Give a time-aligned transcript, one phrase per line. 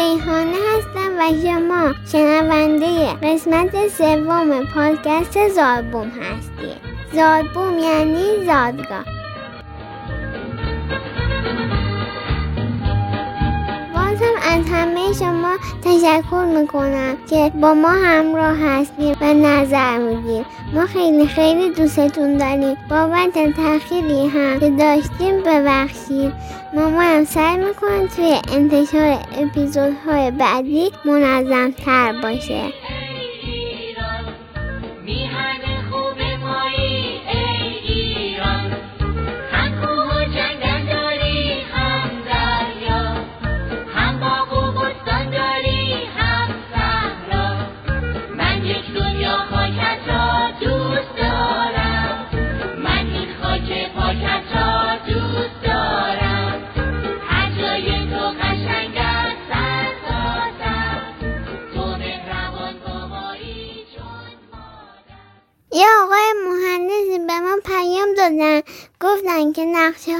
[0.00, 6.76] ریحانه هستم و شما شنونده قسمت سوم پادکست زادبوم هستید.
[7.12, 9.19] زادبوم یعنی زادگاه.
[14.70, 21.70] همه شما تشکر می‌کنم که با ما همراه هستیم و نظر میدیم ما خیلی خیلی
[21.70, 22.76] دوستتون داریم.
[22.90, 26.32] بابت تأخیری هم که داشتیم ببخشید.
[26.74, 32.72] ما هم سعی می‌کنیم توی انتشار اپیزودهای بعدی منظم تر باشه.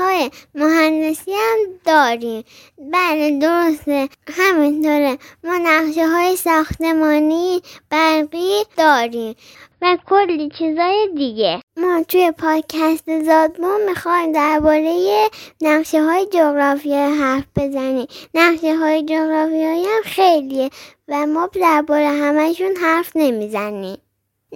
[0.00, 2.44] های مهندسی هم داریم.
[2.92, 4.08] بله درسته.
[4.28, 5.18] همینطوره.
[5.44, 9.34] ما نقشه های ساختمانی برقی داریم
[9.82, 11.60] و کلی چیزای دیگه.
[11.76, 15.28] ما توی پادکست زادمون می‌خوایم درباره
[15.60, 18.06] نقشه های جغرافیایی حرف بزنیم.
[18.34, 20.70] نقشه های جغرافیایی هم خیلیه
[21.08, 23.98] و ما درباره همشون حرف نمی‌زنیم.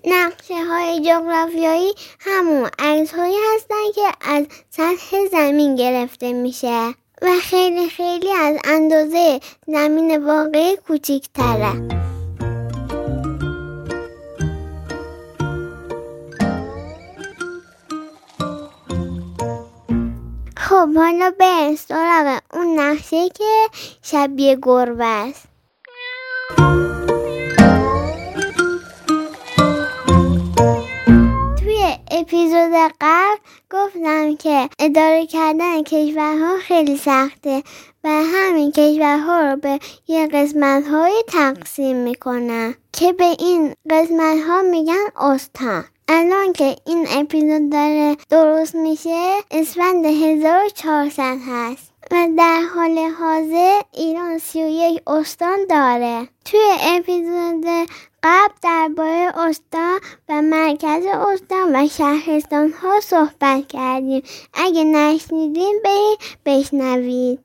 [0.05, 7.89] نقشه های جغرافیایی همون عکس هایی هستن که از سطح زمین گرفته میشه و خیلی
[7.89, 11.73] خیلی از اندازه زمین واقعی کوچیکتره.
[20.57, 23.69] خب حالا به سراغ اون نقشه که
[24.03, 25.51] شبیه گربه است.
[32.21, 33.37] اپیزود قبل
[33.71, 37.63] گفتم که اداره کردن کشورها خیلی سخته
[38.05, 44.63] و همین کشورها رو به یه قسمت های تقسیم می‌کنن که به این قسمت ها
[44.63, 45.85] میگن استان.
[46.09, 54.39] الان که این اپیزود داره درست میشه اسفند 1400 هست و در حال حاضر ایران
[54.39, 56.29] 31 استان داره.
[56.45, 57.65] توی اپیزود
[58.23, 64.23] قبل درباره استان و مرکز استان و شهرستان ها صحبت کردیم.
[64.55, 67.39] اگه نشنیدین برید بشنوید.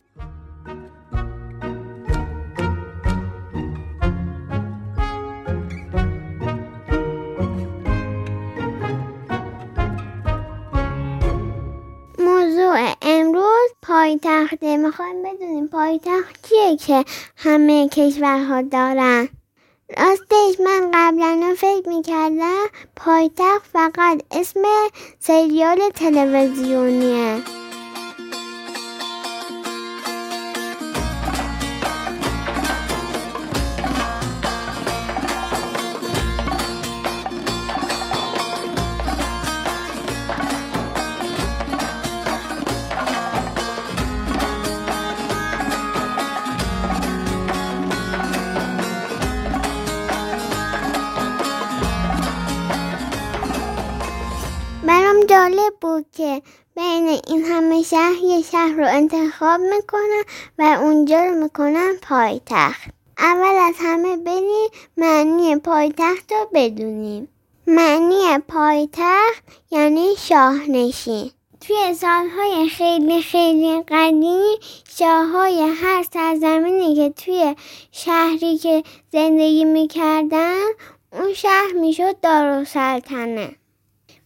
[12.20, 17.06] موضوع امروز پایتخته می‌خوایم بدونیم پایتخت چیه که
[17.38, 19.30] همه کشورها دارن.
[19.90, 22.66] راستش من قبلا فکر می‌کردم
[22.96, 24.60] پایتخت فقط اسم
[25.20, 27.42] سریال تلویزیونیه.
[55.46, 56.42] جالب بود که
[56.76, 60.24] بین این همه شهر یه شهر رو انتخاب می‌کنن
[60.60, 62.90] و اونجا رو می‌کنن پایتخت.
[63.18, 67.28] اول از همه بریم معنی پایتخت رو بدونیم.
[67.68, 71.32] معنی پایتخت یعنی شاهنشین.
[71.62, 74.58] توی سالهای خیلی خیلی قدیم
[74.98, 77.56] شاههای هر سرزمینی که توی
[77.92, 80.66] شهری که زندگی می‌کردن
[81.12, 83.56] اون شهر می‌شد دارالسلطنه.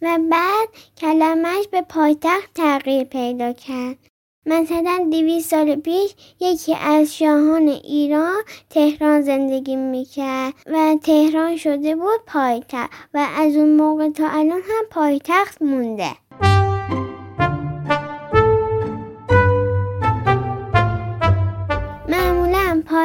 [0.01, 3.97] و بعد کلمش به پایتخت تغییر پیدا کرد.
[4.45, 12.21] مثلا دویست سال پیش یکی از شاهان ایران تهران زندگی می‌کرد و تهران شده بود
[12.27, 16.15] پایتخت و از اون موقع تا الان هم پایتخت مونده.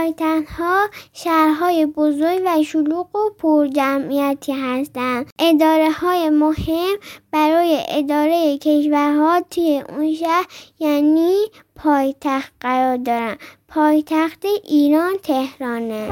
[0.05, 5.31] پایتخت ها شهرهای بزرگ و شلوغ و پرجمعیتی هستند.
[5.39, 6.97] اداره های مهم
[7.31, 10.47] برای اداره کشورها توی اون شهر
[10.79, 11.35] یعنی
[11.77, 13.37] پایتخت قرار دارن.
[13.69, 16.09] پایتخت ایران تهرانه.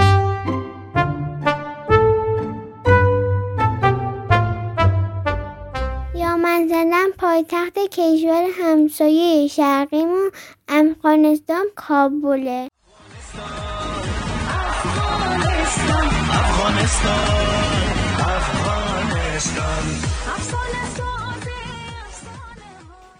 [6.14, 10.30] یا مثلا پایتخت کشور همسایه شرقیمون
[10.68, 12.71] افغانستان کابله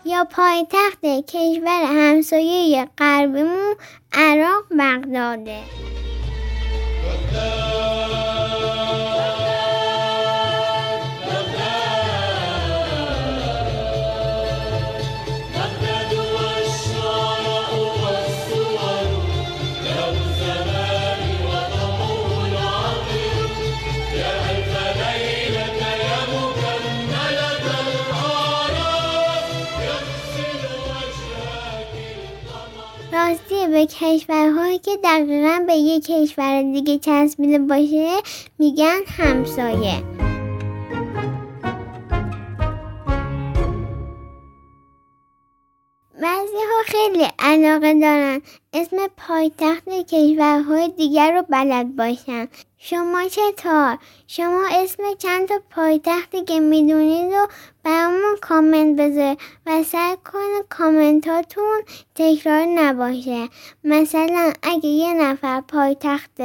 [0.05, 3.75] یا پایتخت کشور همسایه غربیمون
[4.13, 5.59] عراق بغداده.
[33.73, 38.11] به کشورهایی که دقیقا به یک کشور دیگه چسبیده باشه
[38.59, 40.32] میگن همسایه.
[46.87, 48.43] خیلی علاقه دارن.
[48.73, 52.49] اسم پایتخت کشورهای دیگر رو بلد باشن.
[52.79, 57.47] شما چطور؟ شما اسم چند تا پایتختی که می‌دونید رو
[57.85, 59.37] برامون کامنت بذار
[59.67, 61.83] و سعی کنه کامنتاتون
[62.15, 63.49] تکرار نباشه.
[63.85, 66.41] مثلا اگه یه نفر پایتخت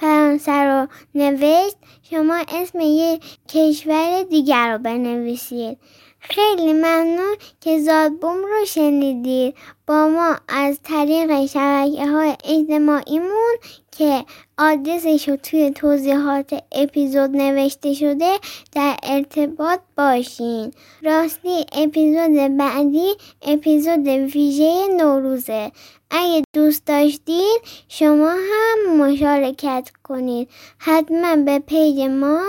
[0.00, 1.76] فرانسه رو نوشت
[2.10, 5.78] شما اسم یه کشور دیگر رو بنویسید.
[6.20, 9.54] خیلی ممنون که زادبوم رو شنیدید
[9.86, 13.56] با ما از طریق شبکه های اجتماعیمون
[13.90, 14.24] که
[14.58, 18.32] آدرسش رو توی توضیحات اپیزود نوشته شده
[18.72, 20.72] در ارتباط باشین.
[21.02, 25.72] راستی اپیزود بعدی اپیزود ویژه نوروزه.
[26.10, 32.42] اگه دوست داشتید شما هم مشارکت کنید حتما به پیج ما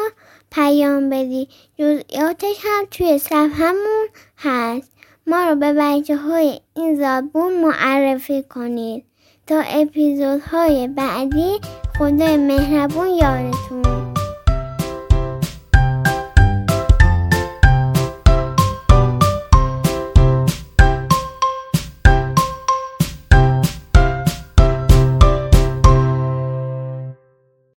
[0.51, 1.47] پیام بدی.
[1.79, 4.07] جزئیاتش هم توی صفحمون
[4.37, 4.91] هست.
[5.27, 9.05] ما رو به بچه های این زبون معرفی کنید.
[9.47, 11.59] تا اپیزودهای بعدی
[11.99, 13.90] خدای مهربون یادتون